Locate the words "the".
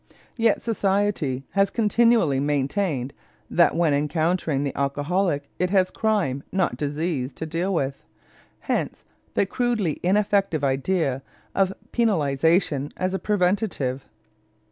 4.63-4.75, 9.35-9.45